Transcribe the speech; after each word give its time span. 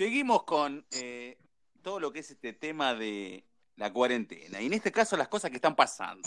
Seguimos 0.00 0.44
con 0.44 0.86
eh, 0.92 1.36
todo 1.82 2.00
lo 2.00 2.10
que 2.10 2.20
es 2.20 2.30
este 2.30 2.54
tema 2.54 2.94
de 2.94 3.44
la 3.76 3.92
cuarentena. 3.92 4.58
Y 4.58 4.64
en 4.64 4.72
este 4.72 4.90
caso 4.90 5.14
las 5.14 5.28
cosas 5.28 5.50
que 5.50 5.56
están 5.56 5.76
pasando. 5.76 6.26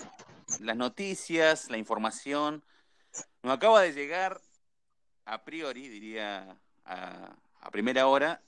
Las 0.60 0.78
noticias, 0.78 1.72
la 1.72 1.80
información. 1.80 2.64
Nos 3.42 3.56
acaba 3.56 3.82
de 3.82 3.94
llegar, 3.94 4.40
a 5.26 5.44
priori, 5.44 5.88
diría 5.88 6.56
a, 6.86 7.36
a 7.62 7.72
primera 7.72 8.06
hora, 8.06 8.44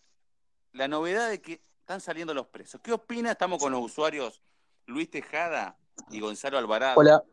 la 0.73 0.87
novedad 0.87 1.27
de 1.27 1.41
que 1.41 1.59
están 1.79 2.01
saliendo 2.01 2.35
los 2.35 2.45
presos. 2.45 2.79
¿Qué 2.83 2.93
opina? 2.93 3.31
Estamos 3.31 3.57
con 3.57 3.71
los 3.71 3.81
usuarios 3.81 4.43
Luis 4.85 5.09
Tejada 5.09 5.75
y 6.11 6.19
Gonzalo 6.19 6.59
Alvarado. 6.59 6.99
Hola. 6.99 7.23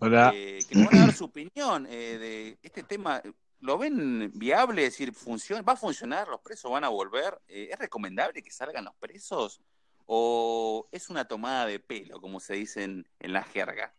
Hola. 0.00 0.32
eh, 0.34 0.58
que 0.68 0.74
nos 0.74 0.84
van 0.88 0.96
a 0.96 1.06
dar 1.06 1.14
su 1.14 1.24
opinión 1.24 1.86
eh, 1.86 2.18
de 2.18 2.58
este 2.62 2.82
tema. 2.82 3.22
¿Lo 3.62 3.78
ven 3.78 4.32
viable? 4.34 4.84
Es 4.84 4.92
decir, 4.94 5.14
funciona, 5.14 5.62
¿va 5.62 5.74
a 5.74 5.76
funcionar? 5.76 6.26
¿Los 6.26 6.40
presos 6.40 6.68
van 6.70 6.82
a 6.82 6.88
volver? 6.88 7.40
Eh, 7.46 7.68
¿Es 7.70 7.78
recomendable 7.78 8.42
que 8.42 8.50
salgan 8.50 8.84
los 8.84 8.94
presos? 8.96 9.60
¿O 10.04 10.88
es 10.90 11.08
una 11.10 11.24
tomada 11.26 11.66
de 11.66 11.78
pelo, 11.78 12.20
como 12.20 12.40
se 12.40 12.54
dice 12.54 12.82
en, 12.82 13.06
en 13.20 13.32
la 13.32 13.44
jerga? 13.44 13.94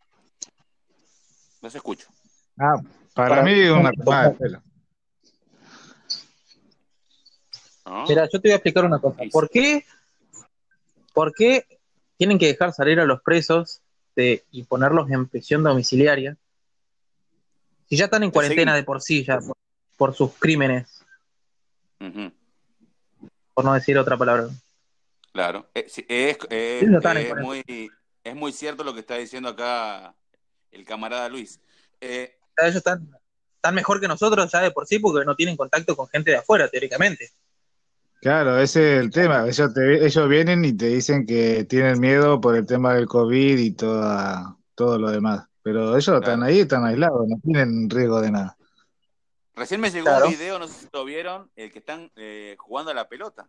Los 1.62 1.74
escucho. 1.74 2.08
Ah, 2.58 2.74
para, 3.14 3.28
Para- 3.30 3.42
mí 3.42 3.58
una 3.70 3.90
tomada 3.92 4.28
de 4.28 4.34
pelo. 4.36 4.62
¿no? 7.86 8.04
Mira, 8.06 8.28
yo 8.30 8.40
te 8.40 8.48
voy 8.48 8.52
a 8.52 8.56
explicar 8.56 8.84
una 8.84 9.00
cosa. 9.00 9.22
¿Por 9.32 9.48
qué, 9.48 9.86
por 11.14 11.32
qué 11.32 11.66
tienen 12.18 12.38
que 12.38 12.48
dejar 12.48 12.74
salir 12.74 13.00
a 13.00 13.06
los 13.06 13.22
presos 13.22 13.80
de, 14.14 14.44
y 14.50 14.64
ponerlos 14.64 15.10
en 15.10 15.26
prisión 15.26 15.62
domiciliaria 15.62 16.36
si 17.88 17.96
ya 17.96 18.06
están 18.06 18.22
en 18.22 18.30
Te 18.30 18.34
cuarentena 18.34 18.74
de 18.74 18.82
por 18.84 19.00
sí, 19.00 19.24
ya 19.24 19.38
por, 19.40 19.56
por 19.96 20.14
sus 20.14 20.32
crímenes, 20.38 21.04
por 23.54 23.64
no 23.64 23.72
decir 23.74 23.96
otra 23.98 24.16
palabra? 24.16 24.48
Claro. 25.32 25.68
Eh, 25.74 25.86
es, 25.86 25.98
es- 26.08 26.80
Sí, 26.80 26.86
no 26.86 26.98
están 26.98 27.16
en 27.16 27.22
es 27.24 27.28
cuarentena. 27.28 27.42
muy, 27.42 27.90
es 28.24 28.34
muy 28.36 28.52
cierto 28.52 28.84
lo 28.84 28.94
que 28.94 29.00
está 29.00 29.16
diciendo 29.16 29.48
acá 29.48 30.14
el 30.70 30.84
camarada 30.84 31.28
Luis. 31.28 31.60
Eh, 32.00 32.36
ellos 32.56 32.76
están, 32.76 33.08
están 33.56 33.74
mejor 33.74 34.00
que 34.00 34.08
nosotros 34.08 34.50
ya 34.52 34.60
de 34.60 34.70
por 34.70 34.86
sí 34.86 34.98
porque 34.98 35.24
no 35.24 35.34
tienen 35.36 35.56
contacto 35.56 35.96
con 35.96 36.08
gente 36.08 36.30
de 36.30 36.38
afuera, 36.38 36.68
teóricamente. 36.68 37.30
Claro, 38.20 38.58
ese 38.58 38.94
es 38.96 39.00
el 39.02 39.10
tema. 39.10 39.46
Ellos, 39.46 39.74
te- 39.74 40.04
ellos 40.06 40.28
vienen 40.28 40.64
y 40.64 40.72
te 40.72 40.86
dicen 40.86 41.26
que 41.26 41.64
tienen 41.64 42.00
miedo 42.00 42.40
por 42.40 42.56
el 42.56 42.66
tema 42.66 42.94
del 42.94 43.06
COVID 43.06 43.58
y 43.58 43.72
toda, 43.72 44.56
todo 44.74 44.98
lo 44.98 45.10
demás. 45.10 45.46
Pero 45.64 45.96
ellos 45.96 46.08
están 46.08 46.42
ahí, 46.44 46.60
están 46.60 46.84
aislados, 46.84 47.26
no 47.26 47.36
tienen 47.42 47.88
riesgo 47.90 48.20
de 48.20 48.30
nada. 48.30 48.56
recién 49.56 49.80
me 49.80 49.90
llegó 49.90 50.04
Claro. 50.04 50.26
un 50.26 50.32
video, 50.32 50.58
no 50.58 50.68
sé 50.68 50.74
si 50.74 50.88
lo 50.92 51.04
vieron, 51.04 51.50
el 51.56 51.72
que 51.72 51.78
están 51.78 52.12
eh, 52.16 52.54
jugando 52.58 52.90
a 52.90 52.94
la 52.94 53.08
pelota. 53.08 53.48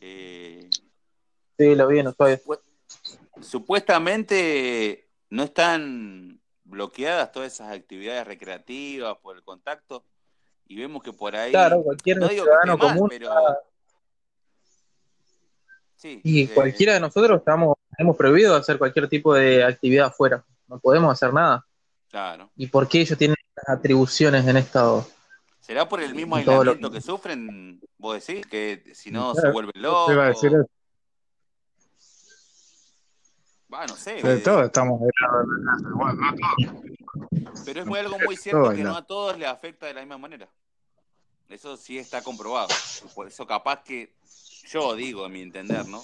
Eh, 0.00 0.70
Sí, 1.58 1.74
lo 1.76 1.86
vi 1.86 2.00
en. 2.00 2.06
Supu- 2.06 2.60
Supuestamente 3.42 5.08
no 5.30 5.42
están 5.44 6.40
bloqueadas 6.64 7.30
todas 7.30 7.52
esas 7.52 7.70
actividades 7.72 8.26
recreativas 8.26 9.16
por 9.18 9.36
el 9.36 9.42
contacto 9.42 10.04
y 10.66 10.76
vemos 10.80 11.02
que 11.02 11.12
por 11.12 11.36
ahí 11.36 11.52
Claro, 11.52 11.82
cualquier 11.82 12.18
no 12.18 12.28
ciudadano 12.28 12.78
común 12.78 13.08
pero 13.10 13.30
sí, 15.96 16.20
y 16.24 16.44
eh, 16.44 16.54
cualquiera 16.54 16.94
de 16.94 17.00
nosotros 17.00 17.38
estamos, 17.38 17.76
hemos 17.98 18.16
prohibido 18.16 18.56
hacer 18.56 18.78
cualquier 18.78 19.08
tipo 19.08 19.34
de 19.34 19.62
actividad 19.64 20.06
afuera. 20.06 20.44
No 20.74 20.80
podemos 20.80 21.12
hacer 21.12 21.32
nada. 21.32 21.64
claro. 22.10 22.50
¿Y 22.56 22.66
por 22.66 22.88
qué 22.88 23.00
ellos 23.02 23.16
tienen 23.16 23.36
estas 23.56 23.78
atribuciones 23.78 24.44
en 24.46 24.56
estado? 24.56 25.06
¿Será 25.60 25.88
por 25.88 26.00
el 26.02 26.14
mismo 26.16 26.34
todo 26.42 26.58
aislamiento 26.60 26.90
que- 26.90 26.96
que 26.96 27.00
sufren? 27.00 27.80
Vos 27.96 28.26
decís 28.26 28.44
que 28.46 28.90
si 28.92 29.12
no 29.12 29.32
Claro, 29.32 29.46
se 29.48 29.52
vuelven 29.52 29.72
Te 29.74 29.78
iba 29.78 29.88
a 29.88 30.10
locos. 30.10 30.26
decir 30.42 30.50
eso. 30.58 30.68
Va, 33.72 33.86
no 33.86 33.94
sé, 33.96 34.20
De 34.20 34.34
eh, 34.34 34.38
todos 34.38 34.64
estamos 34.64 35.00
pero 37.64 37.80
es 37.80 37.86
muy 37.86 37.98
algo 38.00 38.18
muy 38.18 38.36
cierto 38.36 38.62
Todo 38.64 38.74
que 38.74 38.82
no 38.82 38.96
a 38.96 39.06
todos 39.06 39.38
les 39.38 39.48
afecta 39.48 39.86
de 39.86 39.94
la 39.94 40.00
misma 40.00 40.18
manera. 40.18 40.48
Eso 41.48 41.76
sí 41.76 41.98
está 41.98 42.20
comprobado. 42.22 42.68
Por 43.14 43.28
eso 43.28 43.46
capaz 43.46 43.82
que 43.84 44.12
yo 44.68 44.94
digo, 44.96 45.24
a 45.24 45.28
mi 45.28 45.40
entender, 45.42 45.86
¿no? 45.86 46.02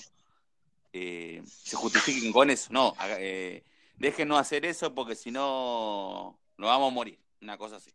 Eh, 0.93 1.43
se 1.47 1.77
justifiquen 1.77 2.33
con 2.33 2.51
eso. 2.51 2.69
No, 2.73 2.95
eh, 3.19 3.63
déjenos 4.01 4.39
hacer 4.41 4.65
eso 4.65 4.93
porque 4.95 5.15
si 5.15 5.31
no 5.31 6.39
nos 6.57 6.69
vamos 6.69 6.91
a 6.91 6.95
morir. 6.95 7.19
Una 7.41 7.57
cosa 7.57 7.77
así. 7.77 7.93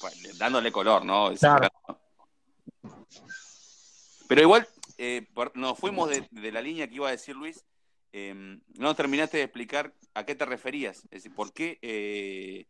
Bueno, 0.00 0.16
dándole 0.38 0.70
color, 0.70 1.04
¿no? 1.04 1.32
Claro. 1.38 1.68
Pero 4.28 4.42
igual, 4.42 4.68
eh, 4.98 5.26
por- 5.34 5.56
nos 5.56 5.78
fuimos 5.78 6.08
de, 6.08 6.26
de 6.30 6.52
la 6.52 6.62
línea 6.62 6.88
que 6.88 6.94
iba 6.94 7.08
a 7.08 7.12
decir 7.12 7.34
Luis. 7.36 7.64
eh, 8.12 8.58
no 8.74 8.94
terminaste 8.96 9.36
de 9.38 9.44
explicar 9.44 9.94
a 10.14 10.24
qué 10.24 10.34
te 10.34 10.44
referías. 10.44 10.98
Es 11.04 11.10
decir, 11.22 11.34
por 11.34 11.52
qué 11.52 11.78
eh, 11.82 12.66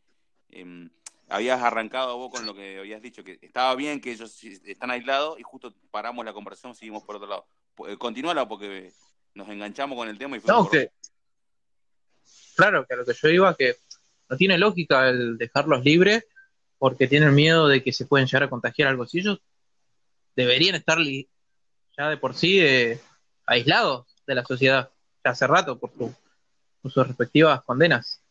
em, 0.51 0.91
habías 1.29 1.63
arrancado 1.63 2.19
vos 2.19 2.31
con 2.31 2.45
lo 2.45 2.55
que 2.55 2.79
habías 2.79 3.01
dicho, 3.01 3.25
que 3.25 3.39
estaba 3.41 3.75
bien 3.75 4.01
que 4.01 4.11
ellos 4.13 4.37
están 4.65 4.91
aislados 4.91 5.39
y 5.39 5.43
justo 5.43 5.73
paramos 5.91 6.25
la 6.25 6.33
conversación, 6.35 6.75
seguimos 6.75 7.05
por 7.05 7.17
otro 7.17 7.29
lado. 7.29 7.47
Eh, 7.89 7.97
Continúala 7.97 8.47
porque 8.49 8.93
nos 9.35 9.49
enganchamos 9.49 9.97
con 9.97 10.09
el 10.09 10.19
tema 10.19 10.37
y 10.37 10.41
fuimos 10.41 10.65
No, 10.65 10.71
que, 10.71 10.91
claro, 12.61 12.87
que 12.87 12.95
a 12.95 12.97
lo 12.99 13.05
que 13.05 13.15
yo 13.15 13.29
iba 13.29 13.55
que 13.57 13.77
no 14.29 14.37
tiene 14.37 14.59
lógica 14.59 15.09
el 15.09 15.39
dejarlos 15.39 15.83
libres 15.85 16.25
porque 16.79 17.09
tienen 17.09 17.35
miedo 17.35 17.69
de 17.69 17.83
que 17.83 17.93
se 17.93 18.07
pueden 18.07 18.27
llegar 18.27 18.45
a 18.45 18.51
contagiar 18.51 18.89
algo. 18.89 19.07
Si 19.07 19.19
ellos 19.19 19.41
deberían 20.37 20.75
estar 20.77 20.99
ya 21.99 22.09
de 22.09 22.17
por 22.17 22.35
sí 22.35 22.61
eh, 22.61 23.01
aislados 23.47 24.07
de 24.27 24.35
la 24.35 24.45
sociedad, 24.45 24.91
ya 25.25 25.31
hace 25.33 25.47
rato, 25.47 25.79
por, 25.79 25.91
su- 25.93 26.15
por 26.81 26.93
sus 26.93 27.07
respectivas 27.07 27.63
condenas. 27.65 28.23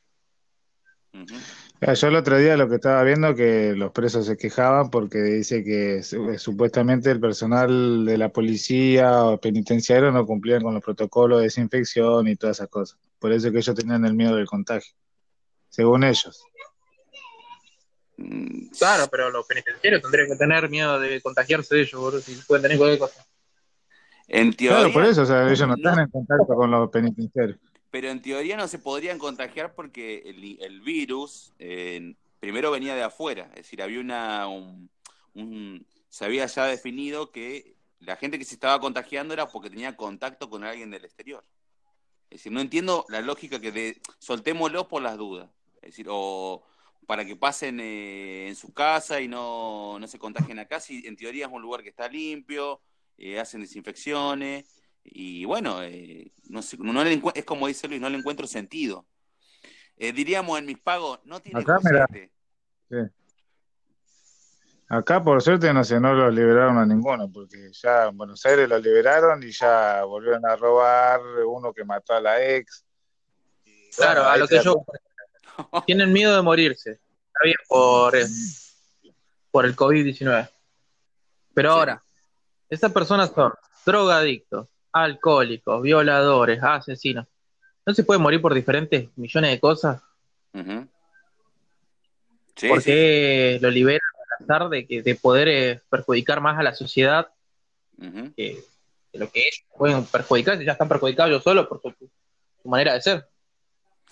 Yo 1.81 2.07
el 2.07 2.15
otro 2.17 2.37
día 2.37 2.57
lo 2.57 2.67
que 2.67 2.75
estaba 2.75 3.01
viendo 3.03 3.33
que 3.35 3.73
los 3.73 3.91
presos 3.93 4.25
se 4.25 4.35
quejaban 4.35 4.89
porque 4.89 5.19
dice 5.19 5.63
que 5.63 6.03
su- 6.03 6.37
supuestamente 6.37 7.09
el 7.09 7.21
personal 7.21 8.05
de 8.05 8.17
la 8.17 8.29
policía 8.29 9.23
o 9.23 9.39
penitenciario 9.39 10.11
no 10.11 10.25
cumplían 10.25 10.61
con 10.61 10.73
los 10.73 10.83
protocolos 10.83 11.37
de 11.39 11.45
desinfección 11.45 12.27
y 12.27 12.35
todas 12.35 12.57
esas 12.57 12.67
cosas. 12.69 12.99
Por 13.17 13.31
eso 13.31 13.49
que 13.51 13.59
ellos 13.59 13.75
tenían 13.75 14.03
el 14.05 14.13
miedo 14.13 14.35
del 14.35 14.45
contagio, 14.45 14.93
según 15.69 16.03
ellos. 16.03 16.43
Mm, 18.17 18.67
Claro, 18.77 19.07
pero 19.09 19.29
los 19.31 19.45
penitenciarios 19.47 20.01
tendrían 20.01 20.27
que 20.27 20.35
tener 20.35 20.69
miedo 20.69 20.99
de 20.99 21.21
contagiarse 21.21 21.75
de 21.75 21.81
ellos, 21.83 21.99
boludo, 22.01 22.19
si 22.19 22.35
pueden 22.45 22.63
tener 22.63 22.77
cualquier 22.77 22.99
cosa. 22.99 23.25
En 24.27 24.53
teoría, 24.53 24.79
Claro, 24.81 24.93
por 24.93 25.05
eso, 25.05 25.21
o 25.21 25.25
sea, 25.25 25.45
ellos 25.47 25.61
no 25.61 25.67
no- 25.67 25.75
están 25.75 25.99
en 25.99 26.09
contacto 26.09 26.45
con 26.55 26.69
los 26.69 26.89
penitenciarios. 26.91 27.57
Pero 27.91 28.09
en 28.09 28.21
teoría 28.21 28.57
no 28.57 28.67
se 28.67 28.79
podrían 28.79 29.19
contagiar 29.19 29.73
porque 29.73 30.23
el, 30.25 30.61
el 30.61 30.81
virus 30.81 31.53
eh, 31.59 32.15
primero 32.39 32.71
venía 32.71 32.95
de 32.95 33.03
afuera, 33.03 33.45
es 33.51 33.63
decir, 33.63 33.81
había 33.81 33.99
una 33.99 34.47
un, 34.47 34.89
se 36.09 36.25
había 36.25 36.45
ya 36.45 36.65
definido 36.65 37.31
que 37.31 37.75
la 37.99 38.15
gente 38.15 38.39
que 38.39 38.45
se 38.45 38.55
estaba 38.55 38.79
contagiando 38.79 39.33
era 39.33 39.47
porque 39.47 39.69
tenía 39.69 39.95
contacto 39.95 40.49
con 40.49 40.63
alguien 40.63 40.89
del 40.89 41.05
exterior. 41.05 41.43
Es 42.29 42.39
decir, 42.39 42.51
no 42.51 42.61
entiendo 42.61 43.05
la 43.09 43.21
lógica 43.21 43.59
que 43.59 43.71
de 43.71 44.01
soltémoslo 44.19 44.87
por 44.87 45.01
las 45.01 45.17
dudas, 45.17 45.49
es 45.81 45.91
decir, 45.91 46.07
o 46.09 46.63
para 47.07 47.25
que 47.25 47.35
pasen 47.35 47.79
eh, 47.79 48.47
en 48.47 48.55
su 48.55 48.71
casa 48.71 49.19
y 49.19 49.27
no, 49.27 49.97
no 49.99 50.07
se 50.07 50.19
contagien 50.19 50.59
acá, 50.59 50.79
si 50.79 51.05
en 51.07 51.15
teoría 51.15 51.47
es 51.47 51.51
un 51.51 51.61
lugar 51.61 51.81
que 51.81 51.89
está 51.89 52.07
limpio, 52.07 52.81
eh, 53.17 53.39
hacen 53.39 53.61
desinfecciones. 53.61 54.78
Y 55.03 55.45
bueno, 55.45 55.81
eh, 55.83 56.31
no 56.49 56.61
sé, 56.61 56.77
no 56.79 57.03
le 57.03 57.19
encuent- 57.19 57.35
es 57.37 57.45
como 57.45 57.67
dice 57.67 57.87
Luis, 57.87 58.01
no 58.01 58.09
le 58.09 58.17
encuentro 58.17 58.45
sentido. 58.47 59.05
Eh, 59.97 60.13
diríamos 60.13 60.57
en 60.59 60.65
mis 60.65 60.79
pagos, 60.79 61.19
no 61.25 61.41
tiene 61.41 61.59
Acá. 61.61 61.79
Acá, 64.91 65.23
por 65.23 65.39
suerte, 65.41 65.71
no 65.71 65.83
sé, 65.83 65.99
no 65.99 66.13
los 66.15 66.33
liberaron 66.33 66.77
a 66.79 66.85
ninguno, 66.85 67.31
porque 67.31 67.71
ya 67.73 68.07
en 68.07 68.17
Buenos 68.17 68.43
Aires 68.45 68.67
los 68.67 68.81
liberaron 68.81 69.43
y 69.43 69.51
ya 69.51 70.03
volvieron 70.03 70.43
a 70.47 70.55
robar 70.55 71.19
uno 71.45 71.71
que 71.73 71.83
mató 71.83 72.13
a 72.15 72.21
la 72.21 72.43
ex. 72.43 72.83
Y 73.65 73.89
Claro, 73.91 74.21
bueno, 74.21 74.29
a 74.33 74.37
lo 74.37 74.47
que 74.47 74.63
yo. 74.63 74.83
Tienen 75.85 76.11
miedo 76.11 76.35
de 76.35 76.41
morirse. 76.41 76.91
Está 76.91 77.43
bien, 77.43 77.57
por, 77.67 78.15
eh, 78.15 78.25
por 79.51 79.65
el 79.65 79.75
COVID-19. 79.75 80.49
Pero 81.53 81.73
Sí. 81.73 81.79
ahora, 81.79 82.03
estas 82.67 82.91
personas 82.91 83.31
son 83.31 83.53
drogadictos, 83.85 84.67
alcohólicos, 84.91 85.81
violadores, 85.81 86.61
asesinos. 86.61 87.25
¿No 87.85 87.93
se 87.93 88.03
puede 88.03 88.19
morir 88.19 88.41
por 88.41 88.53
diferentes 88.53 89.09
millones 89.15 89.51
de 89.51 89.59
cosas? 89.59 90.01
Ujú. 90.53 90.87
Sí, 92.55 92.67
¿Por 92.67 92.81
sí. 92.81 92.91
qué 92.91 93.59
lo 93.61 93.71
liberan 93.71 94.01
al 94.39 94.43
azar 94.43 94.69
de, 94.69 94.85
que, 94.85 95.01
de 95.01 95.15
poder 95.15 95.47
eh, 95.47 95.81
perjudicar 95.89 96.41
más 96.41 96.59
a 96.59 96.63
la 96.63 96.75
sociedad 96.75 97.27
que, 98.35 98.63
que 99.11 99.17
lo 99.17 99.31
que 99.31 99.39
ellos 99.41 99.65
pueden 99.77 100.03
perjudicar? 100.05 100.57
Si 100.57 100.65
ya 100.65 100.73
están 100.73 100.89
perjudicados 100.89 101.29
ellos 101.31 101.43
solos 101.43 101.67
por 101.67 101.81
su, 101.81 101.93
su 102.61 102.69
manera 102.69 102.93
de 102.93 103.01
ser. 103.01 103.27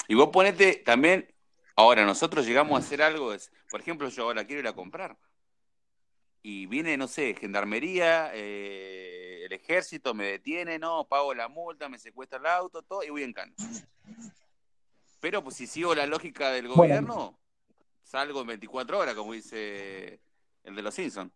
Y 0.08 0.16
vos 0.16 0.30
ponete 0.32 0.76
también, 0.86 1.28
ahora 1.76 2.06
nosotros 2.06 2.46
llegamos 2.46 2.76
a 2.76 2.86
hacer 2.86 3.02
algo, 3.02 3.34
es, 3.34 3.52
por 3.70 3.82
ejemplo, 3.82 4.08
yo 4.10 4.24
ahora 4.24 4.46
quiero 4.46 4.62
ir 4.62 4.68
a 4.68 4.74
comprar. 4.74 5.18
y 6.42 6.66
viene, 6.68 6.96
no 6.96 7.08
sé, 7.10 7.36
gendarmería, 7.36 8.32
eh, 8.34 9.27
el 9.48 9.54
ejército 9.54 10.14
me 10.14 10.26
detiene, 10.26 10.78
no, 10.78 11.08
pago 11.08 11.34
la 11.34 11.48
multa, 11.48 11.88
me 11.88 11.98
secuestra 11.98 12.38
el 12.38 12.46
auto, 12.46 12.82
todo, 12.82 13.02
y 13.04 13.10
voy 13.10 13.24
en 13.24 13.34
cana. 13.34 13.54
Pero 15.22 15.42
pues 15.44 15.56
si 15.56 15.68
sigo 15.68 15.96
la 15.96 16.06
lógica 16.06 16.52
del 16.52 16.68
gobierno, 16.68 17.40
salgo 18.04 18.42
en 18.42 18.48
24 18.48 19.00
horas, 19.00 19.16
como 19.16 19.34
dice 19.34 20.20
el 20.64 20.76
de 20.76 20.82
los 20.82 20.94
Simpsons. 20.94 21.32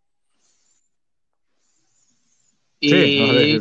Y 2.81 3.57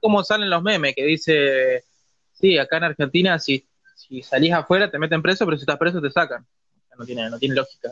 como 0.00 0.22
salen 0.22 0.48
los 0.48 0.62
memes 0.62 0.94
que 0.94 1.04
dice, 1.04 1.84
sí, 2.32 2.56
acá 2.56 2.76
en 2.76 2.84
Argentina 2.84 3.38
si, 3.38 3.66
si 3.96 4.22
salís 4.22 4.52
afuera 4.52 4.90
te 4.90 4.98
meten 4.98 5.22
preso, 5.22 5.44
pero 5.44 5.56
si 5.56 5.62
estás 5.62 5.76
preso 5.76 6.00
te 6.00 6.10
sacan. 6.10 6.46
No 6.96 7.04
tiene, 7.04 7.28
no 7.28 7.38
tiene 7.38 7.56
lógica. 7.56 7.90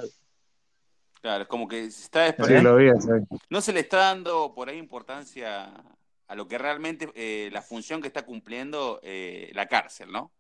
Claro, 1.21 1.43
es 1.43 1.49
como 1.49 1.67
que 1.67 1.91
se 1.91 2.05
está 2.05 2.29
No 3.51 3.61
se 3.61 3.73
le 3.73 3.81
está 3.81 3.99
dando 3.99 4.55
por 4.55 4.69
ahí 4.69 4.79
importancia 4.79 5.73
a 6.29 6.35
lo 6.35 6.47
que 6.47 6.59
realmente 6.59 7.11
eh, 7.15 7.49
la 7.53 7.63
función 7.63 8.01
que 8.01 8.09
está 8.09 8.25
cumpliendo 8.25 9.01
eh, 9.03 9.51
la 9.55 9.67
cárcel, 9.67 10.13
¿no? 10.13 10.31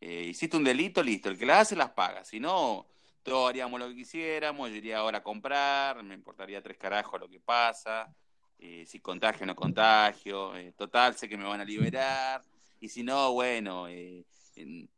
Eh, 0.00 0.24
hiciste 0.28 0.56
un 0.56 0.64
delito, 0.64 1.02
listo, 1.02 1.28
el 1.28 1.38
que 1.38 1.46
la 1.46 1.60
hace 1.60 1.76
las 1.76 1.90
paga, 1.90 2.24
si 2.24 2.40
no, 2.40 2.86
todos 3.22 3.50
haríamos 3.50 3.78
lo 3.78 3.88
que 3.88 3.96
quisiéramos, 3.96 4.70
yo 4.70 4.76
iría 4.76 4.98
ahora 4.98 5.18
a 5.18 5.22
comprar, 5.22 6.02
me 6.02 6.14
importaría 6.14 6.62
tres 6.62 6.78
carajos 6.78 7.20
lo 7.20 7.28
que 7.28 7.40
pasa, 7.40 8.12
si 8.58 9.00
contagio 9.00 9.44
o 9.44 9.46
no 9.46 9.54
contagio, 9.54 10.52
total, 10.76 11.14
sé 11.14 11.28
que 11.28 11.36
me 11.36 11.44
van 11.44 11.60
a 11.60 11.64
liberar, 11.64 12.42
y 12.80 12.88
si 12.88 13.02
no, 13.02 13.32
bueno, 13.32 13.86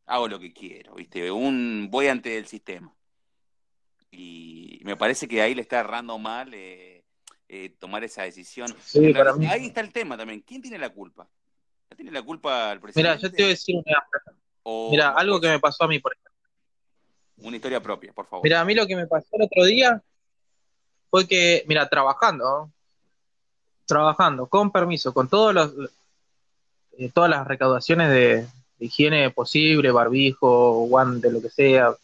hago 0.06 0.28
lo 0.28 0.38
que 0.38 0.52
quiero, 0.52 0.94
¿viste? 0.94 1.30
Un, 1.30 1.88
voy 1.90 2.08
ante 2.08 2.36
el 2.36 2.46
sistema. 2.46 2.94
Y 4.10 4.80
me 4.84 4.96
parece 4.96 5.28
que 5.28 5.40
ahí 5.40 5.54
le 5.54 5.62
está 5.62 5.80
errando 5.80 6.18
mal 6.18 6.52
eh, 6.52 7.04
eh, 7.48 7.74
tomar 7.78 8.02
esa 8.04 8.22
decisión. 8.22 8.74
Ahí 9.48 9.66
está 9.66 9.80
el 9.80 9.92
tema 9.92 10.16
también. 10.16 10.40
¿Quién 10.40 10.62
tiene 10.62 10.78
la 10.78 10.90
culpa? 10.90 11.28
¿Tiene 11.96 12.10
la 12.10 12.22
culpa 12.22 12.72
el 12.72 12.80
presidente? 12.80 13.10
Mira, 13.10 13.20
yo 13.20 13.30
te 13.30 13.42
voy 13.42 13.44
a 13.44 13.48
decir 13.48 13.76
una... 13.76 14.90
Mira, 14.90 15.10
algo 15.10 15.40
que 15.40 15.48
me 15.48 15.58
pasó 15.58 15.84
a 15.84 15.88
mí, 15.88 15.98
por 15.98 16.12
ejemplo. 16.12 16.30
Una 17.38 17.56
historia 17.56 17.82
propia, 17.82 18.12
por 18.12 18.26
favor. 18.26 18.44
Mira, 18.44 18.60
a 18.60 18.64
mí 18.64 18.74
lo 18.74 18.86
que 18.86 18.96
me 18.96 19.06
pasó 19.06 19.28
el 19.32 19.42
otro 19.42 19.64
día 19.64 20.02
fue 21.08 21.26
que, 21.26 21.64
mira, 21.66 21.88
trabajando, 21.88 22.70
trabajando, 23.86 24.46
con 24.46 24.70
permiso, 24.70 25.12
con 25.12 25.28
todos 25.28 25.54
los, 25.54 25.74
eh, 26.98 27.10
todas 27.12 27.30
las 27.30 27.46
recaudaciones 27.46 28.10
de, 28.10 28.46
higiene 28.78 29.30
posible, 29.30 29.90
barbijo, 29.90 30.86
guante, 30.86 31.30
lo 31.30 31.40
que 31.40 31.50
sea, 31.50 31.94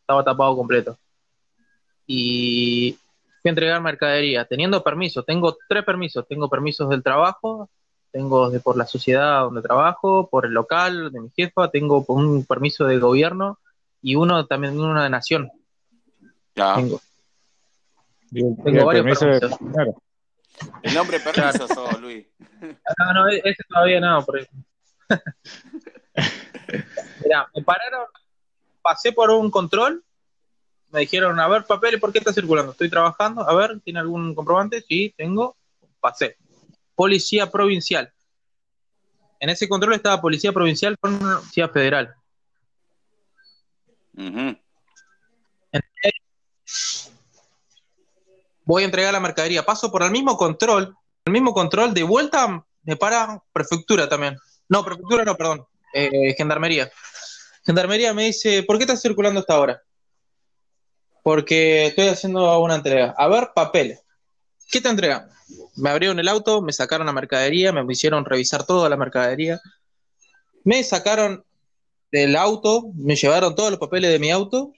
estaba 0.00 0.24
tapado 0.24 0.56
completo 0.56 0.98
y 2.06 2.98
fui 3.40 3.48
a 3.48 3.50
entregar 3.50 3.80
mercadería, 3.80 4.44
teniendo 4.44 4.82
permiso, 4.82 5.22
tengo 5.22 5.56
tres 5.68 5.84
permisos, 5.84 6.26
tengo 6.28 6.48
permisos 6.48 6.88
del 6.88 7.02
trabajo, 7.02 7.68
tengo 8.12 8.50
de 8.50 8.60
por 8.60 8.76
la 8.76 8.86
sociedad 8.86 9.40
donde 9.40 9.62
trabajo, 9.62 10.28
por 10.28 10.46
el 10.46 10.52
local 10.52 11.10
de 11.10 11.20
mi 11.20 11.30
jefa, 11.30 11.70
tengo 11.70 12.04
un 12.08 12.44
permiso 12.44 12.84
de 12.84 12.98
gobierno 12.98 13.58
y 14.02 14.14
uno 14.14 14.46
también 14.46 14.78
uno 14.78 15.02
de 15.02 15.10
nación. 15.10 15.50
Ya. 16.54 16.74
Tengo. 16.74 17.00
tengo 18.30 18.84
varios 18.84 19.18
permisos. 19.18 19.58
El 20.82 20.94
nombre 20.94 21.18
permiso 21.20 22.00
Luis. 22.00 22.26
No, 22.62 23.12
no, 23.12 23.28
ese 23.28 23.64
todavía 23.68 23.98
no. 23.98 24.24
Por 24.24 24.38
Mira, 27.24 27.48
me 27.52 27.62
pararon, 27.64 28.06
pasé 28.80 29.10
por 29.10 29.30
un 29.30 29.50
control 29.50 30.04
me 30.92 31.00
dijeron, 31.00 31.40
a 31.40 31.48
ver, 31.48 31.64
papeles, 31.64 31.98
¿por 32.00 32.12
qué 32.12 32.18
está 32.18 32.32
circulando? 32.32 32.72
Estoy 32.72 32.90
trabajando, 32.90 33.48
a 33.48 33.54
ver, 33.54 33.80
¿tiene 33.80 34.00
algún 34.00 34.34
comprobante? 34.34 34.82
Sí, 34.82 35.14
tengo, 35.16 35.56
pasé. 36.00 36.36
Policía 36.94 37.50
provincial. 37.50 38.12
En 39.40 39.48
ese 39.48 39.68
control 39.68 39.94
estaba 39.94 40.20
policía 40.20 40.52
provincial 40.52 40.96
con 40.98 41.18
policía 41.18 41.68
federal. 41.68 42.14
Voy 48.64 48.82
a 48.82 48.84
entregar 48.84 49.12
la 49.12 49.20
mercadería. 49.20 49.64
Paso 49.64 49.90
por 49.90 50.02
el 50.02 50.10
mismo 50.10 50.36
control. 50.36 50.94
El 51.24 51.32
mismo 51.32 51.52
control. 51.54 51.92
De 51.92 52.02
vuelta 52.04 52.64
me 52.84 52.96
para 52.96 53.42
prefectura 53.52 54.08
también. 54.08 54.36
No, 54.68 54.84
prefectura 54.84 55.24
no, 55.24 55.36
perdón. 55.36 55.66
Eh, 55.92 56.34
gendarmería. 56.36 56.90
Gendarmería 57.64 58.14
me 58.14 58.24
dice, 58.24 58.62
¿por 58.62 58.76
qué 58.76 58.84
está 58.84 58.96
circulando 58.96 59.40
hasta 59.40 59.54
ahora? 59.54 59.82
Porque 61.22 61.86
estoy 61.86 62.08
haciendo 62.08 62.58
una 62.60 62.76
entrega. 62.76 63.14
A 63.16 63.28
ver, 63.28 63.50
papeles. 63.54 64.02
¿Qué 64.70 64.80
te 64.80 64.88
entregan? 64.88 65.28
Me 65.76 65.90
abrieron 65.90 66.18
el 66.18 66.28
auto, 66.28 66.62
me 66.62 66.72
sacaron 66.72 67.06
la 67.06 67.12
mercadería, 67.12 67.72
me 67.72 67.84
hicieron 67.92 68.24
revisar 68.24 68.64
toda 68.64 68.88
la 68.88 68.96
mercadería. 68.96 69.60
Me 70.64 70.82
sacaron 70.82 71.44
del 72.10 72.36
auto, 72.36 72.90
me 72.94 73.16
llevaron 73.16 73.54
todos 73.54 73.70
los 73.70 73.78
papeles 73.78 74.10
de 74.10 74.18
mi 74.18 74.30
auto 74.30 74.72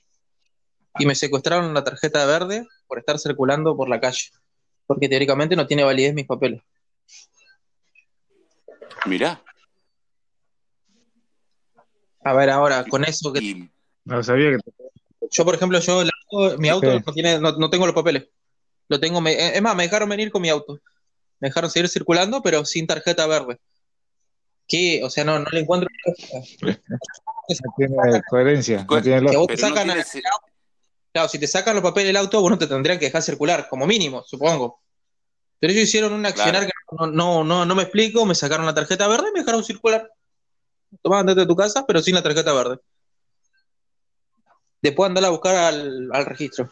y 0.99 1.06
me 1.06 1.14
secuestraron 1.14 1.75
la 1.75 1.85
tarjeta 1.85 2.25
verde 2.26 2.67
por 2.87 2.99
estar 2.99 3.19
circulando 3.19 3.76
por 3.76 3.88
la 3.88 4.00
calle. 4.00 4.31
Porque 4.87 5.08
teóricamente 5.08 5.56
no 5.56 5.67
tiene 5.67 5.85
validez 5.85 6.14
mis 6.14 6.26
papeles. 6.26 6.62
Mirá. 9.06 9.43
A 12.23 12.32
ver, 12.32 12.50
ahora, 12.50 12.85
con 12.85 13.05
eso 13.05 13.32
que. 13.32 13.69
No 14.05 14.23
sabía 14.23 14.50
que 14.50 14.58
yo, 15.31 15.44
por 15.44 15.55
ejemplo, 15.55 15.79
yo 15.81 16.05
mi 16.58 16.69
auto 16.69 17.00
no, 17.00 17.12
tiene, 17.12 17.38
no, 17.38 17.70
tengo 17.70 17.86
los 17.86 17.94
papeles. 17.94 18.28
Lo 18.88 19.00
tengo, 19.00 19.26
es 19.26 19.62
más, 19.62 19.75
me 19.75 19.84
dejaron 19.84 20.08
venir 20.08 20.31
con 20.31 20.42
mi 20.42 20.48
auto. 20.48 20.78
Me 21.40 21.48
dejaron 21.48 21.70
seguir 21.70 21.88
circulando, 21.88 22.42
pero 22.42 22.64
sin 22.64 22.86
tarjeta 22.86 23.26
verde. 23.26 23.58
¿Qué? 24.66 25.02
O 25.04 25.10
sea, 25.10 25.25
no, 25.25 25.38
no 25.38 25.46
le 25.50 25.60
encuentro. 25.60 25.88
No 26.62 26.75
tiene 27.76 28.22
coherencia. 28.28 28.86
No 28.88 29.02
tiene 29.02 29.20
Claro, 31.12 31.28
si 31.28 31.38
te 31.38 31.46
sacan 31.46 31.76
los 31.76 31.84
papeles 31.84 32.08
del 32.08 32.16
auto, 32.16 32.40
bueno, 32.40 32.58
te 32.58 32.66
tendrían 32.66 32.98
que 32.98 33.04
dejar 33.04 33.22
circular, 33.22 33.69
como 33.69 33.87
mínimo, 33.87 34.25
supongo. 34.26 34.80
Pero 35.60 35.72
ellos 35.72 35.84
hicieron 35.84 36.12
un 36.12 36.26
accionar 36.26 36.66
que 36.66 36.72
no, 37.12 37.44
no, 37.44 37.64
no, 37.64 37.75
me 37.75 37.82
explico, 37.84 38.26
me 38.26 38.34
sacaron 38.34 38.66
la 38.66 38.75
tarjeta 38.75 39.06
verde 39.06 39.28
y 39.28 39.32
me 39.32 39.40
dejaron 39.40 39.62
circular. 39.62 40.10
Tomás, 41.02 41.20
andate 41.20 41.40
de 41.40 41.46
tu 41.46 41.54
casa, 41.54 41.84
pero 41.87 42.02
sin 42.02 42.16
la 42.16 42.22
tarjeta 42.22 42.52
verde 42.52 42.78
después 44.84 45.08
andar 45.08 45.25
a 45.25 45.31
buscar 45.31 45.56
al, 45.56 46.26
registro. 46.26 46.70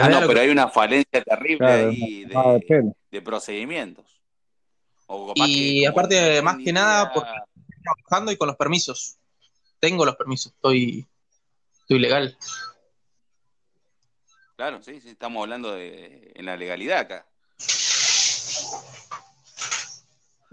ah, 0.00 0.08
no, 0.08 0.26
pero 0.28 0.40
hay 0.40 0.48
una 0.48 0.68
falencia 0.68 1.22
terrible 1.22 1.66
ahí 1.66 2.24
de, 3.10 3.22
procedimientos. 3.22 4.04
y 5.34 5.84
aparte, 5.84 6.40
más 6.40 6.58
que 6.58 6.72
nada, 6.72 7.12
porque 7.12 7.30
estoy 7.30 7.82
trabajando 7.82 8.30
y 8.32 8.36
con 8.36 8.46
los 8.46 8.56
permisos. 8.56 9.16
Tengo 9.80 10.06
los 10.06 10.14
permisos, 10.14 10.52
estoy, 10.52 11.04
estoy 11.80 11.98
legal. 11.98 12.38
Claro, 14.54 14.80
sí, 14.82 15.00
sí, 15.00 15.10
estamos 15.10 15.42
hablando 15.42 15.74
de 15.74 16.32
en 16.34 16.46
la 16.46 16.56
legalidad 16.56 17.00
acá. 17.00 17.26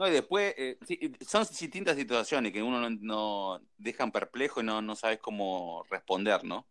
No, 0.04 0.10
y 0.10 0.12
después 0.12 0.54
eh, 0.58 0.78
son 1.26 1.46
distintas 1.58 1.96
situaciones 1.96 2.52
que 2.52 2.62
uno 2.62 2.90
no, 2.90 3.62
dejan 3.78 4.12
perplejo 4.12 4.60
y 4.60 4.66
no, 4.66 4.82
no 4.82 4.98
sabes 4.98 5.20
cómo 5.20 5.86
responder, 5.90 6.44
¿no? 6.44 6.68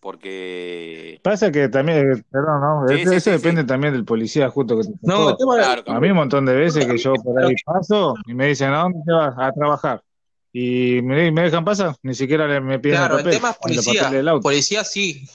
Porque. 0.00 1.20
Pasa 1.22 1.52
que 1.52 1.68
también, 1.68 2.26
perdón, 2.28 2.60
¿no? 2.60 2.88
eso 2.88 3.30
depende 3.30 3.62
también 3.62 3.92
del 3.92 4.04
policía 4.04 4.50
justo 4.50 4.76
que 4.76 4.88
te 4.88 4.94
No, 5.02 5.36
claro, 5.36 5.84
A 5.86 6.00
mí 6.00 6.10
un 6.10 6.16
montón 6.16 6.44
de 6.46 6.56
veces 6.56 6.84
que 6.86 6.98
yo 6.98 7.14
por 7.14 7.40
ahí 7.40 7.54
paso 7.64 8.14
y 8.26 8.34
me 8.34 8.48
dicen, 8.48 8.72
¿a 8.72 8.80
dónde 8.80 8.98
te 9.06 9.12
vas? 9.12 9.34
A 9.38 9.52
trabajar. 9.52 10.02
Y 10.52 11.02
me, 11.02 11.30
me 11.30 11.42
dejan 11.42 11.64
pasar, 11.64 11.94
ni 12.02 12.14
siquiera 12.14 12.60
me 12.60 12.80
piden 12.80 12.98
claro, 12.98 13.18
el 13.18 13.20
papel. 13.20 13.34
el 13.34 13.38
tema 13.38 13.50
es 13.50 13.58
policía. 13.58 14.40
Policía 14.42 14.82
sí, 14.82 15.28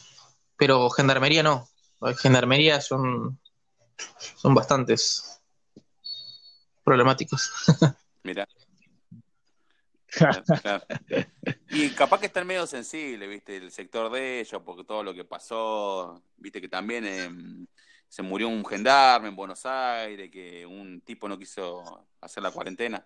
pero 0.58 0.90
gendarmería 0.90 1.42
no. 1.42 1.70
Gendarmería 2.18 2.82
son, 2.82 3.40
son 4.36 4.54
bastantes 4.54 5.31
problemáticos. 6.84 7.52
Mira. 8.24 8.48
Y 11.70 11.90
capaz 11.92 12.20
que 12.20 12.26
están 12.26 12.46
medio 12.46 12.68
sensibles, 12.68 13.30
viste, 13.30 13.56
el 13.56 13.72
sector 13.72 14.12
de 14.12 14.42
ellos, 14.42 14.62
porque 14.66 14.84
todo 14.84 15.04
lo 15.04 15.14
que 15.14 15.24
pasó, 15.24 16.22
viste 16.36 16.60
que 16.60 16.68
también 16.68 17.06
em, 17.06 17.66
se 18.10 18.22
murió 18.22 18.50
un 18.50 18.66
gendarme 18.66 19.30
en 19.30 19.36
Buenos 19.38 19.66
Aires, 19.66 20.30
que 20.30 20.66
un 20.66 21.00
tipo 21.02 21.30
no 21.30 21.40
quiso 21.40 22.06
hacer 22.20 22.44
la 22.44 22.52
cuarentena. 22.52 23.06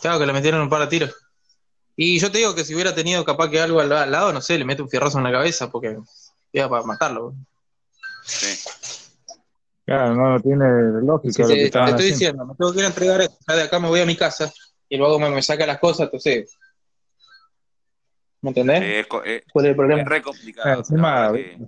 Claro, 0.00 0.18
que 0.18 0.26
le 0.26 0.32
metieron 0.32 0.62
un 0.62 0.70
par 0.70 0.80
de 0.80 0.86
tiros. 0.86 1.14
Y 1.96 2.18
yo 2.18 2.30
te 2.30 2.38
digo 2.38 2.54
que 2.54 2.64
si 2.64 2.74
hubiera 2.74 2.94
tenido 2.94 3.24
capaz 3.24 3.50
que 3.50 3.60
algo 3.60 3.80
al, 3.80 3.88
lado, 3.88 4.32
no 4.32 4.40
sé, 4.40 4.56
le 4.56 4.64
mete 4.64 4.82
un 4.82 4.88
fierrazo 4.88 5.18
en 5.18 5.24
la 5.24 5.32
cabeza 5.32 5.70
porque 5.70 5.98
iba 6.52 6.68
para 6.68 6.84
matarlo. 6.84 7.34
Sí. 8.24 8.68
Claro, 9.88 10.14
no, 10.14 10.38
tiene 10.38 10.66
lógica. 11.00 11.44
lo 11.44 11.48
que 11.48 11.70
te, 11.70 11.78
estoy 11.82 12.10
diciendo, 12.10 12.44
me 12.44 12.54
tengo 12.56 12.74
que 12.74 12.80
ir 12.80 12.84
a 12.84 12.88
entregar 12.88 13.22
esto. 13.22 13.54
De 13.54 13.62
acá 13.62 13.78
me 13.78 13.88
voy 13.88 14.00
a 14.00 14.04
mi 14.04 14.16
casa 14.16 14.52
y 14.86 14.98
luego 14.98 15.18
me, 15.18 15.30
me 15.30 15.40
saca 15.40 15.64
las 15.64 15.78
cosas, 15.78 16.08
entonces. 16.08 16.58
¿Me 18.42 18.50
entendés? 18.50 18.82
Eh, 18.82 19.00
es 19.00 19.06
eh, 19.24 19.44
¿Cuál 19.50 19.64
es 19.64 19.70
el 19.70 19.76
problema? 19.76 20.02
es 20.02 20.08
re 20.08 20.20
complicado. 20.20 20.80
Encima, 20.80 21.32
que, 21.32 21.58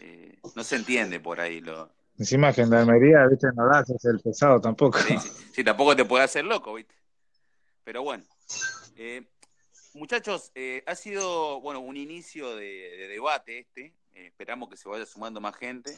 eh, 0.00 0.38
no 0.56 0.64
se 0.64 0.74
entiende 0.74 1.20
por 1.20 1.40
ahí. 1.40 1.60
Lo, 1.60 1.88
Encima 2.18 2.52
Gendarmería, 2.52 3.28
viste, 3.28 3.46
no 3.54 3.68
la 3.68 3.78
haces 3.78 4.04
el 4.06 4.18
pesado 4.18 4.60
tampoco. 4.60 4.98
sí, 4.98 5.16
sí, 5.16 5.30
sí, 5.52 5.62
tampoco 5.62 5.94
te 5.94 6.04
puede 6.04 6.24
hacer 6.24 6.44
loco, 6.44 6.74
¿viste? 6.74 6.96
Pero 7.84 8.02
bueno. 8.02 8.24
Eh, 8.96 9.24
muchachos, 9.94 10.50
eh, 10.56 10.82
ha 10.84 10.96
sido 10.96 11.60
bueno 11.60 11.78
un 11.78 11.96
inicio 11.96 12.56
de, 12.56 12.64
de 12.64 13.06
debate 13.06 13.60
este. 13.60 13.94
Eh, 14.14 14.26
esperamos 14.26 14.68
que 14.68 14.76
se 14.76 14.88
vaya 14.88 15.06
sumando 15.06 15.40
más 15.40 15.54
gente. 15.54 15.96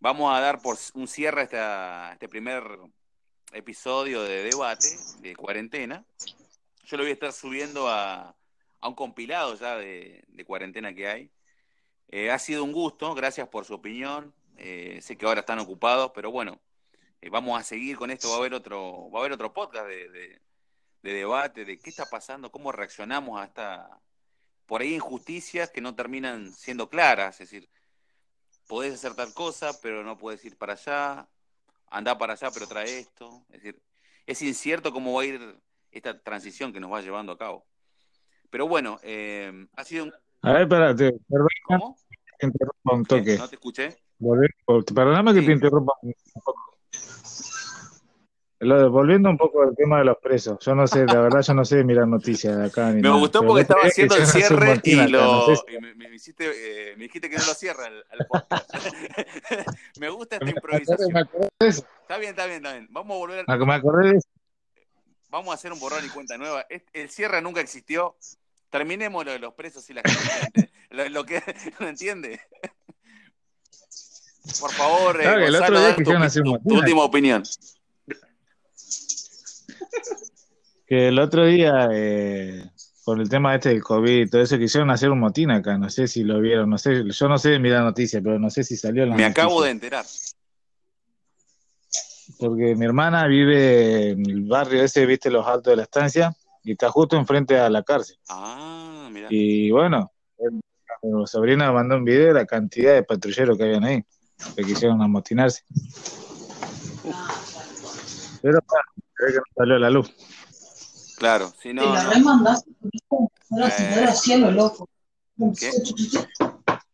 Vamos 0.00 0.34
a 0.34 0.40
dar 0.40 0.60
por 0.60 0.76
un 0.94 1.08
cierre 1.08 1.40
a 1.42 1.44
esta- 1.44 2.12
este 2.12 2.28
primer 2.28 2.62
episodio 3.52 4.22
de 4.22 4.42
debate, 4.44 4.88
de 5.20 5.34
cuarentena. 5.34 6.04
Yo 6.84 6.96
lo 6.96 7.02
voy 7.02 7.10
a 7.10 7.14
estar 7.14 7.32
subiendo 7.32 7.88
a, 7.88 8.36
a 8.80 8.88
un 8.88 8.94
compilado 8.94 9.54
ya 9.56 9.76
de, 9.76 10.24
cuarentena 10.46 10.94
que 10.94 11.08
hay. 11.08 11.30
Eh, 12.08 12.30
ha 12.30 12.38
sido 12.38 12.62
un 12.62 12.72
gusto, 12.72 13.14
gracias 13.14 13.48
por 13.48 13.64
su 13.64 13.74
opinión. 13.74 14.32
Eh, 14.58 15.00
sé 15.02 15.16
que 15.16 15.26
ahora 15.26 15.40
están 15.40 15.58
ocupados, 15.58 16.12
pero 16.14 16.30
bueno, 16.30 16.60
eh, 17.20 17.30
vamos 17.30 17.58
a 17.58 17.64
seguir 17.64 17.96
con 17.96 18.10
esto. 18.10 18.28
Va 18.28 18.36
a 18.36 18.38
haber 18.38 18.54
otro, 18.54 19.10
va 19.10 19.18
a 19.18 19.22
haber 19.22 19.32
otro 19.32 19.52
podcast 19.52 19.86
de- 19.86 20.40
de 21.02 21.12
debate 21.12 21.64
de 21.64 21.78
qué 21.78 21.88
está 21.90 22.06
pasando, 22.06 22.50
cómo 22.50 22.72
reaccionamos 22.72 23.40
a 23.40 23.44
esta 23.44 24.00
por 24.66 24.80
ahí 24.82 24.94
injusticias 24.94 25.70
que 25.70 25.80
no 25.80 25.94
terminan 25.94 26.52
siendo 26.52 26.88
claras. 26.90 27.40
Es 27.40 27.50
decir, 27.50 27.68
podés 28.66 28.94
hacer 28.94 29.14
tal 29.14 29.32
cosa, 29.34 29.72
pero 29.80 30.02
no 30.04 30.18
podés 30.18 30.44
ir 30.44 30.56
para 30.56 30.74
allá. 30.74 31.28
Andá 31.88 32.18
para 32.18 32.32
allá, 32.34 32.50
pero 32.52 32.66
trae 32.66 32.98
esto. 32.98 33.44
Es 33.50 33.62
decir, 33.62 33.80
es 34.26 34.42
incierto 34.42 34.92
cómo 34.92 35.12
va 35.14 35.22
a 35.22 35.26
ir 35.26 35.56
esta 35.90 36.20
transición 36.20 36.72
que 36.72 36.80
nos 36.80 36.92
va 36.92 37.00
llevando 37.00 37.32
a 37.32 37.38
cabo. 37.38 37.64
Pero 38.50 38.66
bueno, 38.68 38.98
eh, 39.02 39.66
ha 39.74 39.84
sido 39.84 40.04
un... 40.04 40.12
A 40.42 40.52
ver, 40.52 40.62
espérate, 40.62 41.12
perdón 41.28 41.48
¿Cómo? 41.64 41.96
te 42.38 42.46
interrumpa 42.46 42.92
un 42.94 43.04
¿Qué? 43.04 43.08
toque. 43.18 43.38
¿No 43.38 43.48
te 43.48 43.54
escuché? 43.56 43.96
Perdóname 44.94 45.34
que 45.34 45.40
Sí. 45.40 45.46
te 45.46 45.52
interrumpa 45.52 45.92
un 46.02 46.14
poco. 46.44 46.75
Lo 48.58 48.90
volviendo 48.90 49.28
un 49.28 49.36
poco 49.36 49.62
al 49.62 49.76
tema 49.76 49.98
de 49.98 50.06
los 50.06 50.16
presos, 50.16 50.58
yo 50.64 50.74
no 50.74 50.86
sé, 50.86 51.04
la 51.04 51.20
verdad 51.20 51.42
yo 51.42 51.52
no 51.52 51.64
sé 51.64 51.84
mirar 51.84 52.08
noticias 52.08 52.56
de 52.56 52.64
acá 52.66 52.88
ni 52.88 52.96
Me 52.96 53.02
nada, 53.02 53.16
gustó 53.16 53.40
porque 53.40 53.60
el 53.60 53.62
estaba 53.62 53.82
haciendo 53.82 54.16
el 54.16 54.26
cierre 54.26 54.80
y, 54.82 54.96
no 55.12 55.46
sé 55.54 55.62
me, 55.78 55.94
me 55.94 56.14
hiciste, 56.14 56.90
eh, 56.92 56.96
me 56.96 57.02
dijiste 57.04 57.28
que 57.28 57.36
no 57.36 57.44
lo 57.44 57.52
cierre 57.52 57.84
al, 57.84 58.04
al 58.10 58.26
podcast. 58.26 58.70
me 60.00 60.08
gusta 60.08 60.36
esta 60.36 60.44
me 60.46 60.52
acordé, 60.52 60.76
improvisación. 60.78 61.12
me 61.12 61.20
acordé 61.20 61.48
Está 61.60 62.16
bien, 62.18 62.30
está 62.30 62.46
bien, 62.46 62.56
está 62.56 62.72
bien. 62.72 62.86
Vamos 62.90 63.14
a 63.14 63.18
volver, 63.18 63.44
me 63.46 63.74
acordé 63.74 64.12
de 64.12 64.16
eso. 64.18 64.28
vamos 65.28 65.50
a 65.50 65.54
hacer 65.54 65.72
un 65.72 65.78
borrón 65.80 66.04
y 66.06 66.08
cuenta 66.08 66.38
nueva. 66.38 66.64
El 66.94 67.10
cierre 67.10 67.42
nunca 67.42 67.60
existió. 67.60 68.16
Terminemos 68.70 69.24
lo 69.24 69.32
de 69.32 69.38
los 69.38 69.52
presos 69.54 69.88
y 69.90 69.94
la 69.94 70.02
gente. 70.02 70.70
Lo, 70.90 71.06
lo 71.10 71.24
que 71.26 71.42
no 71.80 71.88
entiende. 71.88 72.40
Por 74.60 74.70
favor, 74.72 75.16
eh, 75.20 75.24
Claro, 75.24 75.38
que 75.40 75.46
el 75.46 75.54
otro 75.56 75.66
Gonzalo, 75.66 75.78
día 75.80 75.88
dar 75.88 75.96
tu, 76.32 76.42
tu- 76.42 76.58
tu 76.68 76.74
última 76.76 77.02
opinión. 77.02 77.42
Que 80.86 81.08
el 81.08 81.18
otro 81.18 81.44
día, 81.46 81.88
eh, 81.92 82.70
por 83.04 83.20
el 83.20 83.28
tema 83.28 83.56
este 83.56 83.70
del 83.70 83.82
COVID 83.82 84.20
y 84.20 84.30
todo 84.30 84.40
eso, 84.40 84.56
quisieron 84.56 84.88
hacer 84.90 85.10
un 85.10 85.18
motín 85.18 85.50
acá, 85.50 85.76
no 85.76 85.90
sé 85.90 86.06
si 86.06 86.22
lo 86.22 86.40
vieron, 86.40 86.70
no 86.70 86.78
sé, 86.78 87.02
yo 87.10 87.28
no 87.28 87.38
sé 87.38 87.50
de 87.50 87.58
mirar 87.58 87.82
noticias, 87.82 88.22
pero 88.22 88.38
no 88.38 88.50
sé 88.50 88.62
si 88.62 88.76
salió 88.76 89.04
las 89.04 89.16
Me 89.16 89.24
acabo 89.24 89.62
de 89.62 89.70
enterar. 89.70 90.04
Porque 92.38 92.76
mi 92.76 92.84
hermana 92.84 93.26
vive 93.26 94.10
en 94.10 94.30
el 94.30 94.42
barrio 94.42 94.82
ese, 94.82 95.06
viste, 95.06 95.28
los 95.28 95.44
altos 95.44 95.72
de 95.72 95.76
la 95.76 95.82
estancia, 95.82 96.36
y 96.62 96.72
está 96.72 96.88
justo 96.88 97.16
enfrente 97.16 97.58
a 97.58 97.68
la 97.68 97.82
cárcel. 97.82 98.18
Ah, 98.28 99.08
mira. 99.10 99.26
Y 99.30 99.72
bueno, 99.72 100.12
mi 101.02 101.26
sobrina 101.26 101.70
mandó 101.72 101.96
un 101.96 102.04
video 102.04 102.28
de 102.28 102.34
la 102.34 102.46
cantidad 102.46 102.94
de 102.94 103.02
patrulleros 103.02 103.56
que 103.56 103.64
habían 103.64 103.84
ahí, 103.84 104.04
que 104.54 104.62
quisieron 104.62 105.02
amotinarse. 105.02 105.64
Pero 108.42 108.58
bueno, 108.68 109.05
se 109.16 109.24
ve 109.24 109.32
que 109.32 109.38
no 109.38 109.44
salió 109.56 109.78
la 109.78 109.90
luz. 109.90 110.12
Claro, 111.18 111.48
si 111.62 111.68
Te 111.68 111.74
no, 111.74 111.94
la 111.94 112.02
no. 112.04 112.10
remandaste, 112.10 112.70
ahora 113.50 113.70
se 113.70 113.84
Eh. 113.84 114.06
te 114.06 114.12
cielo 114.12 114.50
loco. 114.50 114.88
¿Qué? 115.58 115.70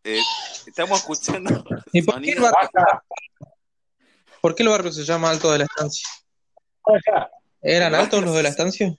Eh, 0.05 0.21
estamos 0.67 0.99
escuchando 1.01 1.65
¿Y 1.93 2.03
por 2.03 2.21
qué, 2.21 2.33
el 2.33 2.41
barrio, 2.41 2.71
por 4.41 4.55
qué 4.55 4.63
el 4.65 4.69
barrio 4.69 4.91
se 4.93 5.05
llama 5.05 5.31
Alto 5.31 5.51
de 5.53 5.59
la 5.59 5.65
Estancia? 5.65 6.09
¿Eran 7.61 7.95
altos 7.95 8.23
los 8.25 8.35
de 8.35 8.43
la 8.43 8.49
se- 8.53 8.53
estancia? 8.53 8.97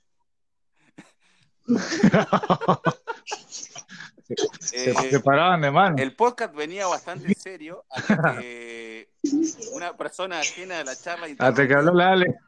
Se, 4.60 4.92
Eh, 4.92 4.96
se 5.12 5.20
paraban 5.20 5.62
de 5.62 5.72
mano. 5.72 5.96
El 6.00 6.16
podcast 6.16 6.56
venía 6.56 6.88
bastante 6.88 7.34
serio 7.36 7.86
hasta 7.90 8.38
que 8.40 8.93
una 9.74 9.96
persona 9.96 10.40
ajena 10.40 10.80
a 10.80 10.84
la 10.84 10.96
charla 10.96 11.28
Hasta 11.40 11.68
que 11.68 11.74
habló 11.74 11.94
la 11.94 12.12
Ale. 12.12 12.40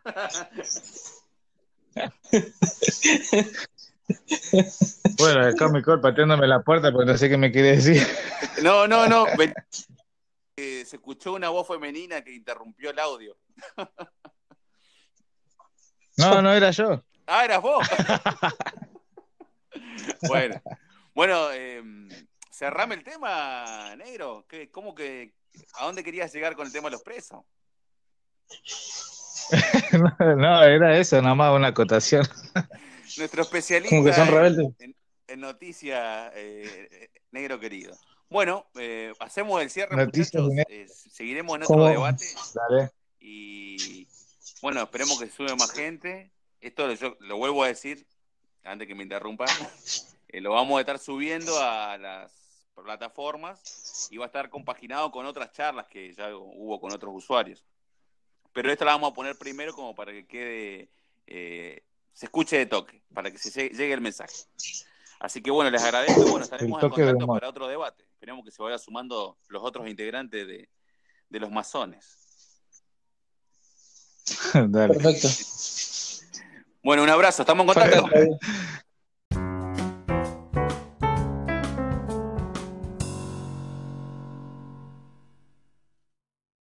Bueno, 5.17 5.47
acá 5.47 5.69
mi 5.69 5.81
cor 5.81 6.01
pateándome 6.01 6.47
la 6.47 6.61
puerta 6.61 6.91
porque 6.91 7.11
no 7.11 7.17
sé 7.17 7.29
qué 7.29 7.37
me 7.37 7.51
quiere 7.51 7.77
decir. 7.77 8.05
No, 8.61 8.87
no, 8.87 9.07
no. 9.07 9.25
eh, 10.57 10.85
se 10.85 10.97
escuchó 10.97 11.33
una 11.33 11.49
voz 11.49 11.67
femenina 11.67 12.21
que 12.23 12.33
interrumpió 12.33 12.91
el 12.91 12.99
audio. 12.99 13.37
No, 16.17 16.41
no 16.41 16.53
era 16.53 16.71
yo. 16.71 17.03
Ah, 17.27 17.43
eras 17.43 17.61
vos. 17.61 17.85
bueno, 20.27 20.61
bueno, 21.13 21.51
eh, 21.51 21.83
cerrame 22.51 22.95
el 22.95 23.03
tema, 23.03 23.95
negro. 23.97 24.45
¿Qué, 24.47 24.71
¿Cómo 24.71 24.95
que, 24.95 25.33
a 25.79 25.85
dónde 25.85 26.03
querías 26.03 26.33
llegar 26.33 26.55
con 26.55 26.65
el 26.67 26.73
tema 26.73 26.87
de 26.89 26.93
los 26.93 27.03
presos? 27.03 27.43
No, 29.91 30.15
no, 30.37 30.63
era 30.63 30.97
eso, 30.97 31.21
nada 31.21 31.35
más 31.35 31.55
una 31.55 31.67
acotación. 31.67 32.25
Nuestro 33.17 33.41
especialista 33.43 33.95
que 34.03 34.13
son 34.13 34.27
en- 34.27 34.33
rebeldes. 34.33 34.67
en, 34.79 34.95
en 35.27 35.39
noticias, 35.39 36.31
eh, 36.35 37.09
negro 37.31 37.59
querido. 37.59 37.95
Bueno, 38.29 38.65
eh, 38.79 39.13
hacemos 39.19 39.61
el 39.61 39.69
cierre, 39.69 39.95
Noticias 39.95 40.41
muchachos. 40.43 40.65
Eh, 40.71 40.87
seguiremos 41.11 41.55
en 41.55 41.63
otro 41.63 41.75
¿Cómo? 41.75 41.87
debate 41.87 42.25
Dale. 42.69 42.91
y 43.19 44.07
bueno, 44.61 44.81
esperemos 44.81 45.19
que 45.19 45.29
sube 45.29 45.55
más 45.55 45.71
gente. 45.71 46.31
Esto 46.59 46.91
yo 46.93 47.15
lo 47.19 47.37
vuelvo 47.37 47.63
a 47.63 47.67
decir 47.67 48.05
antes 48.63 48.87
que 48.87 48.95
me 48.95 49.03
interrumpan. 49.03 49.47
Lo 50.33 50.51
vamos 50.51 50.77
a 50.77 50.81
estar 50.81 50.99
subiendo 50.99 51.57
a 51.61 51.97
las 51.97 52.44
plataformas 52.83 54.07
y 54.11 54.17
va 54.17 54.25
a 54.25 54.27
estar 54.27 54.49
compaginado 54.49 55.11
con 55.11 55.25
otras 55.25 55.51
charlas 55.51 55.87
que 55.87 56.13
ya 56.13 56.35
hubo 56.35 56.79
con 56.79 56.91
otros 56.93 57.13
usuarios. 57.15 57.65
Pero 58.53 58.71
esta 58.71 58.85
la 58.85 58.91
vamos 58.91 59.11
a 59.11 59.13
poner 59.13 59.37
primero 59.37 59.73
como 59.73 59.95
para 59.95 60.11
que 60.11 60.25
quede, 60.25 60.89
eh, 61.27 61.83
se 62.13 62.25
escuche 62.25 62.57
de 62.57 62.65
toque, 62.65 63.01
para 63.13 63.31
que 63.31 63.37
se 63.37 63.51
llegue, 63.51 63.75
llegue 63.75 63.93
el 63.93 64.01
mensaje. 64.01 64.35
Así 65.19 65.41
que 65.41 65.51
bueno, 65.51 65.69
les 65.71 65.83
agradezco. 65.83 66.21
y 66.21 66.29
Bueno, 66.29 66.43
estaremos 66.43 66.81
en 66.81 66.89
contacto 66.89 67.27
para 67.27 67.49
otro 67.49 67.67
debate. 67.67 68.03
Esperemos 68.03 68.45
que 68.45 68.51
se 68.51 68.61
vaya 68.61 68.77
sumando 68.77 69.37
los 69.47 69.63
otros 69.63 69.87
integrantes 69.87 70.47
de, 70.47 70.69
de 71.29 71.39
los 71.39 71.51
masones. 71.51 72.17
Dale. 74.53 74.93
Perfecto. 74.93 75.27
Bueno, 76.83 77.03
un 77.03 77.09
abrazo, 77.09 77.41
estamos 77.41 77.63
en 77.63 77.73
contacto. 77.73 78.09